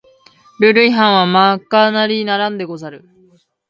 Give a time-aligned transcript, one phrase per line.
[0.59, 3.07] ルール違反はまかなりならんでござる